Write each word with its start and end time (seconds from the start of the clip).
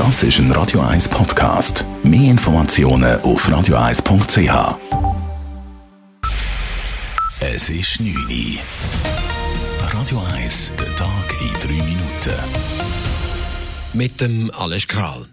Das 0.00 0.22
ist 0.22 0.38
ein 0.38 0.50
Radio 0.52 0.80
1 0.80 1.10
Podcast. 1.10 1.84
Mehr 2.02 2.30
Informationen 2.30 3.20
auf 3.20 3.46
radio1.ch. 3.46 4.78
Es 7.40 7.68
ist 7.68 8.00
9 8.00 8.14
Uhr. 8.14 8.60
Radio 9.92 10.22
1, 10.34 10.70
der 10.80 10.96
Tag 10.96 11.34
in 11.42 11.52
3 11.52 11.84
Minuten. 11.84 12.38
Mit 13.92 14.22
dem 14.22 14.50
Alles 14.52 14.88
Kral. 14.88 15.26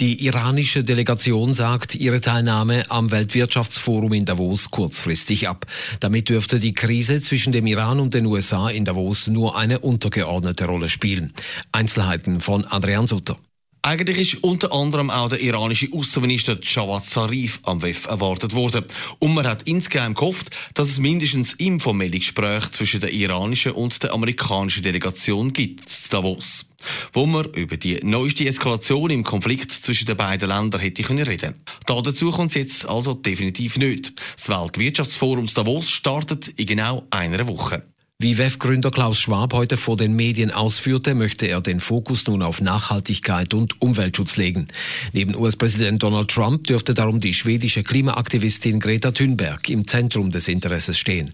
Die 0.00 0.24
iranische 0.24 0.82
Delegation 0.82 1.52
sagt 1.52 1.94
ihre 1.94 2.22
Teilnahme 2.22 2.84
am 2.88 3.10
Weltwirtschaftsforum 3.10 4.14
in 4.14 4.24
Davos 4.24 4.70
kurzfristig 4.70 5.50
ab. 5.50 5.66
Damit 6.00 6.30
dürfte 6.30 6.58
die 6.58 6.72
Krise 6.72 7.20
zwischen 7.20 7.52
dem 7.52 7.66
Iran 7.66 8.00
und 8.00 8.14
den 8.14 8.24
USA 8.24 8.70
in 8.70 8.86
Davos 8.86 9.26
nur 9.26 9.58
eine 9.58 9.80
untergeordnete 9.80 10.64
Rolle 10.64 10.88
spielen. 10.88 11.34
Einzelheiten 11.72 12.40
von 12.40 12.64
Adrian 12.64 13.06
Sutter. 13.06 13.36
Eigentlich 13.82 14.34
ist 14.34 14.42
unter 14.42 14.72
anderem 14.72 15.08
auch 15.08 15.28
der 15.28 15.40
iranische 15.40 15.88
Außenminister 15.92 16.58
Jawad 16.60 17.06
Zarif 17.06 17.60
am 17.62 17.80
WEF 17.80 18.06
erwartet 18.06 18.52
worden. 18.52 18.84
Und 19.20 19.34
man 19.34 19.46
hat 19.46 19.62
insgeheim 19.62 20.14
gehofft, 20.14 20.50
dass 20.74 20.88
es 20.88 20.98
mindestens 20.98 21.52
informelle 21.54 22.18
Gespräche 22.18 22.72
zwischen 22.72 23.00
der 23.00 23.12
iranischen 23.12 23.72
und 23.72 24.02
der 24.02 24.12
amerikanischen 24.12 24.82
Delegation 24.82 25.52
gibt, 25.52 26.12
Davos. 26.12 26.66
Wo 27.12 27.26
man 27.26 27.46
über 27.54 27.76
die 27.76 28.00
neueste 28.02 28.48
Eskalation 28.48 29.10
im 29.10 29.22
Konflikt 29.22 29.70
zwischen 29.70 30.06
den 30.06 30.16
beiden 30.16 30.48
Ländern 30.48 30.80
hätte 30.80 31.02
können 31.02 31.26
reden. 31.26 31.54
Da 31.86 32.00
dazu 32.00 32.30
kommt 32.30 32.50
es 32.50 32.56
jetzt 32.56 32.88
also 32.88 33.14
definitiv 33.14 33.76
nicht. 33.76 34.12
Das 34.36 34.48
Weltwirtschaftsforum 34.48 35.46
Davos 35.46 35.88
startet 35.88 36.48
in 36.48 36.66
genau 36.66 37.06
einer 37.10 37.46
Woche. 37.46 37.84
Wie 38.20 38.36
WEF-Gründer 38.36 38.90
Klaus 38.90 39.20
Schwab 39.20 39.52
heute 39.52 39.76
vor 39.76 39.96
den 39.96 40.16
Medien 40.16 40.50
ausführte, 40.50 41.14
möchte 41.14 41.46
er 41.46 41.60
den 41.60 41.78
Fokus 41.78 42.26
nun 42.26 42.42
auf 42.42 42.60
Nachhaltigkeit 42.60 43.54
und 43.54 43.80
Umweltschutz 43.80 44.36
legen. 44.36 44.66
Neben 45.12 45.36
US-Präsident 45.36 46.02
Donald 46.02 46.28
Trump 46.28 46.64
dürfte 46.64 46.94
darum 46.94 47.20
die 47.20 47.32
schwedische 47.32 47.84
Klimaaktivistin 47.84 48.80
Greta 48.80 49.12
Thunberg 49.12 49.68
im 49.68 49.86
Zentrum 49.86 50.32
des 50.32 50.48
Interesses 50.48 50.98
stehen. 50.98 51.32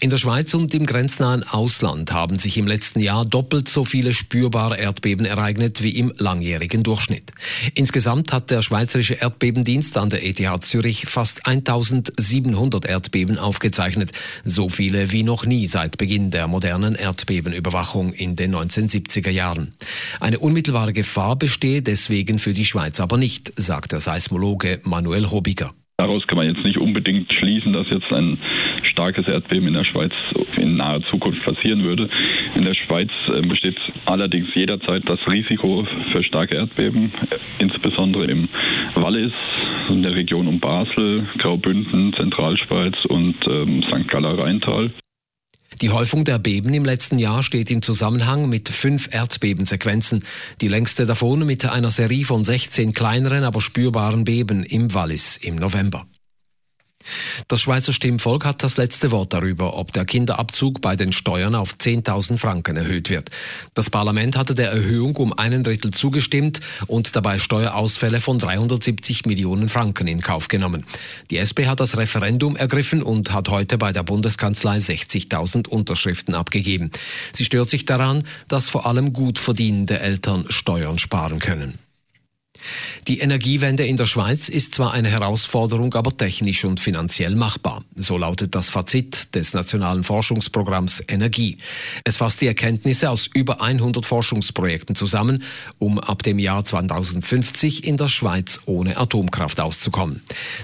In 0.00 0.10
der 0.10 0.16
Schweiz 0.16 0.54
und 0.54 0.72
im 0.74 0.86
grenznahen 0.86 1.42
Ausland 1.42 2.12
haben 2.12 2.38
sich 2.38 2.56
im 2.56 2.66
letzten 2.66 3.00
Jahr 3.00 3.24
doppelt 3.24 3.68
so 3.68 3.84
viele 3.84 4.14
spürbare 4.14 4.78
Erdbeben 4.78 5.26
ereignet 5.26 5.82
wie 5.82 5.98
im 5.98 6.12
langjährigen 6.18 6.82
Durchschnitt. 6.82 7.32
Insgesamt 7.74 8.32
hat 8.32 8.50
der 8.50 8.62
Schweizerische 8.62 9.14
Erdbebendienst 9.14 9.96
an 9.96 10.10
der 10.10 10.24
ETH 10.24 10.40
Zürich 10.62 11.06
fast 11.06 11.46
1700 11.46 12.84
Erdbeben 12.86 13.38
aufgezeichnet, 13.38 14.12
so 14.44 14.68
viele 14.68 15.12
wie 15.12 15.22
noch 15.22 15.44
nie 15.44 15.66
seit 15.66 15.98
Beginn 15.98 16.30
der 16.30 16.46
modernen 16.46 16.94
Erdbebenüberwachung 16.94 18.12
in 18.12 18.36
den 18.36 18.54
1970er 18.54 19.30
Jahren. 19.30 19.74
Eine 20.20 20.38
unmittelbare 20.38 20.92
Gefahr 20.92 21.36
bestehe 21.36 21.82
deswegen 21.82 22.38
für 22.38 22.54
die 22.54 22.64
Schweiz 22.64 23.00
aber 23.00 23.16
nicht, 23.16 23.52
sagt 23.56 23.92
der 23.92 24.00
Seismologe 24.00 24.80
Manuel 24.84 25.30
Hobiger. 25.30 25.72
Daraus 26.00 26.26
kann 26.26 26.38
man 26.38 26.46
jetzt 26.46 26.64
nicht 26.64 26.78
unbedingt 26.78 27.30
schließen, 27.30 27.74
dass 27.74 27.86
jetzt 27.90 28.10
ein 28.10 28.38
starkes 29.00 29.26
Erdbeben 29.26 29.68
in 29.68 29.74
der 29.74 29.84
Schweiz 29.84 30.12
in 30.58 30.76
naher 30.76 31.00
Zukunft 31.10 31.42
passieren 31.42 31.82
würde. 31.82 32.10
In 32.54 32.64
der 32.64 32.74
Schweiz 32.74 33.08
äh, 33.34 33.40
besteht 33.40 33.78
allerdings 34.04 34.48
jederzeit 34.54 35.08
das 35.08 35.18
Risiko 35.26 35.86
für 36.12 36.22
starke 36.22 36.56
Erdbeben, 36.56 37.10
insbesondere 37.60 38.26
im 38.26 38.46
Wallis, 38.96 39.32
in 39.88 40.02
der 40.02 40.14
Region 40.14 40.46
um 40.46 40.60
Basel, 40.60 41.26
Graubünden, 41.38 42.12
Zentralschweiz 42.12 42.94
und 43.08 43.36
ähm, 43.48 43.82
St. 43.84 44.06
Galler 44.08 44.36
Rheintal. 44.36 44.90
Die 45.80 45.88
Häufung 45.88 46.24
der 46.24 46.38
Beben 46.38 46.74
im 46.74 46.84
letzten 46.84 47.18
Jahr 47.18 47.42
steht 47.42 47.70
im 47.70 47.80
Zusammenhang 47.80 48.50
mit 48.50 48.68
fünf 48.68 49.14
Erdbebensequenzen, 49.14 50.24
die 50.60 50.68
längste 50.68 51.06
davon 51.06 51.46
mit 51.46 51.64
einer 51.64 51.90
Serie 51.90 52.24
von 52.24 52.44
16 52.44 52.92
kleineren, 52.92 53.44
aber 53.44 53.62
spürbaren 53.62 54.24
Beben 54.24 54.62
im 54.62 54.92
Wallis 54.92 55.38
im 55.38 55.56
November. 55.56 56.04
Das 57.48 57.60
Schweizer 57.60 57.92
Stimmvolk 57.92 58.44
hat 58.44 58.62
das 58.62 58.76
letzte 58.76 59.10
Wort 59.10 59.32
darüber, 59.32 59.76
ob 59.76 59.92
der 59.92 60.04
Kinderabzug 60.04 60.80
bei 60.80 60.96
den 60.96 61.12
Steuern 61.12 61.54
auf 61.54 61.74
10.000 61.74 62.38
Franken 62.38 62.76
erhöht 62.76 63.10
wird. 63.10 63.30
Das 63.74 63.90
Parlament 63.90 64.36
hatte 64.36 64.54
der 64.54 64.70
Erhöhung 64.70 65.16
um 65.16 65.32
einen 65.32 65.62
Drittel 65.62 65.90
zugestimmt 65.90 66.60
und 66.86 67.16
dabei 67.16 67.38
Steuerausfälle 67.38 68.20
von 68.20 68.38
370 68.38 69.26
Millionen 69.26 69.68
Franken 69.68 70.06
in 70.06 70.20
Kauf 70.20 70.48
genommen. 70.48 70.84
Die 71.30 71.38
SP 71.38 71.66
hat 71.66 71.80
das 71.80 71.96
Referendum 71.96 72.56
ergriffen 72.56 73.02
und 73.02 73.32
hat 73.32 73.48
heute 73.48 73.78
bei 73.78 73.92
der 73.92 74.02
Bundeskanzlei 74.02 74.78
60.000 74.78 75.68
Unterschriften 75.68 76.34
abgegeben. 76.34 76.90
Sie 77.32 77.44
stört 77.44 77.70
sich 77.70 77.84
daran, 77.84 78.24
dass 78.48 78.68
vor 78.68 78.86
allem 78.86 79.12
gut 79.12 79.38
verdienende 79.38 80.00
Eltern 80.00 80.44
Steuern 80.48 80.98
sparen 80.98 81.38
können. 81.38 81.78
Die 83.08 83.20
Energiewende 83.20 83.84
in 83.84 83.96
der 83.96 84.06
Schweiz 84.06 84.48
ist 84.48 84.74
zwar 84.74 84.92
eine 84.92 85.08
Herausforderung, 85.08 85.94
aber 85.94 86.16
technisch 86.16 86.64
und 86.64 86.80
finanziell 86.80 87.34
machbar. 87.34 87.82
So 87.96 88.18
lautet 88.18 88.54
das 88.54 88.70
Fazit 88.70 89.34
des 89.34 89.54
Nationalen 89.54 90.04
Forschungsprogramms 90.04 91.02
Energie. 91.08 91.58
Es 92.04 92.16
fasst 92.16 92.40
die 92.40 92.46
Erkenntnisse 92.46 93.10
aus 93.10 93.28
über 93.32 93.62
100 93.62 94.04
Forschungsprojekten 94.04 94.94
zusammen, 94.94 95.42
um 95.78 95.98
ab 95.98 96.22
dem 96.22 96.38
Jahr 96.38 96.64
2050 96.64 97.84
in 97.84 97.96
der 97.96 98.08
Schweiz 98.08 98.60
ohne 98.66 98.96
Atomkraft 98.96 99.60
auszukommen. 99.60 100.22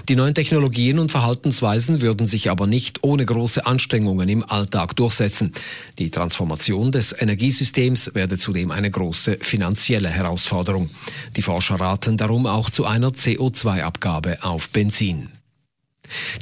Die 0.09 0.15
neuen 0.15 0.33
Technologien 0.33 0.99
und 0.99 1.11
Verhaltensweisen 1.11 2.01
würden 2.01 2.25
sich 2.25 2.49
aber 2.49 2.67
nicht 2.67 3.03
ohne 3.03 3.25
große 3.25 3.65
Anstrengungen 3.65 4.29
im 4.29 4.43
Alltag 4.43 4.95
durchsetzen. 4.95 5.53
Die 5.99 6.11
Transformation 6.11 6.91
des 6.91 7.13
Energiesystems 7.19 8.13
werde 8.13 8.37
zudem 8.37 8.71
eine 8.71 8.91
große 8.91 9.37
finanzielle 9.41 10.09
Herausforderung. 10.09 10.89
Die 11.35 11.41
Forscher 11.41 11.79
raten 11.87 12.17
darum 12.17 12.47
auch 12.47 12.69
zu 12.69 12.85
einer 12.85 13.11
CO2-Abgabe 13.11 14.43
auf 14.43 14.69
Benzin. 14.69 15.29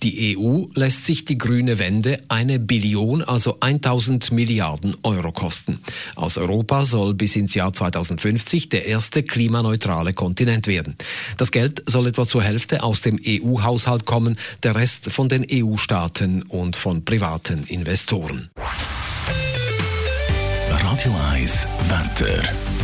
Die 0.01 0.35
EU 0.35 0.65
lässt 0.73 1.05
sich 1.05 1.25
die 1.25 1.37
grüne 1.37 1.77
Wende 1.77 2.21
eine 2.29 2.57
Billion, 2.59 3.21
also 3.23 3.59
1000 3.59 4.31
Milliarden 4.31 4.95
Euro 5.03 5.31
kosten. 5.31 5.79
Aus 6.15 6.37
Europa 6.37 6.85
soll 6.85 7.13
bis 7.13 7.35
ins 7.35 7.53
Jahr 7.53 7.73
2050 7.73 8.69
der 8.69 8.85
erste 8.85 9.21
klimaneutrale 9.23 10.13
Kontinent 10.13 10.65
werden. 10.67 10.95
Das 11.37 11.51
Geld 11.51 11.83
soll 11.87 12.07
etwa 12.07 12.25
zur 12.25 12.43
Hälfte 12.43 12.81
aus 12.83 13.01
dem 13.01 13.19
EU-Haushalt 13.23 14.05
kommen, 14.05 14.37
der 14.63 14.75
Rest 14.75 15.11
von 15.11 15.29
den 15.29 15.45
EU-Staaten 15.51 16.43
und 16.43 16.75
von 16.75 17.05
privaten 17.05 17.65
Investoren. 17.65 18.49
Radio 20.69 21.15
1 21.33 21.67
Wetter. 21.89 22.74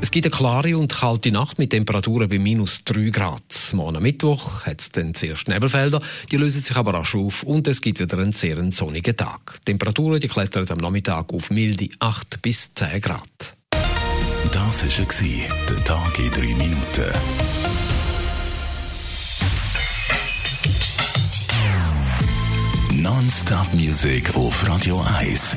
Es 0.00 0.12
gibt 0.12 0.26
eine 0.26 0.34
klare 0.34 0.78
und 0.78 0.94
kalte 0.94 1.32
Nacht 1.32 1.58
mit 1.58 1.70
Temperaturen 1.70 2.28
bei 2.28 2.38
minus 2.38 2.84
3 2.84 3.10
Grad. 3.10 3.42
Morgen 3.72 4.00
Mittwoch 4.00 4.64
hat 4.64 4.80
es 4.80 4.92
dann 4.92 5.12
zuerst 5.14 5.48
Nebelfelder, 5.48 6.00
die 6.30 6.36
lösen 6.36 6.62
sich 6.62 6.76
aber 6.76 6.94
rasch 6.94 7.16
auf 7.16 7.42
und 7.42 7.66
es 7.66 7.80
gibt 7.80 7.98
wieder 7.98 8.18
einen 8.18 8.32
sehr 8.32 8.56
sonnigen 8.70 9.16
Tag. 9.16 9.58
Die 9.60 9.72
Temperaturen 9.72 10.20
die 10.20 10.28
klettern 10.28 10.66
am 10.70 10.78
Nachmittag 10.78 11.32
auf 11.32 11.50
milde 11.50 11.88
8 11.98 12.40
bis 12.40 12.72
10 12.74 13.00
Grad. 13.00 13.56
Das 14.52 14.82
war 14.82 15.66
der 15.68 15.84
Tag 15.84 16.18
in 16.18 16.30
3 16.30 16.40
Minuten. 16.40 17.12
Non-Stop 22.92 23.74
Music 23.74 24.34
auf 24.36 24.68
Radio 24.68 25.04
1. 25.18 25.56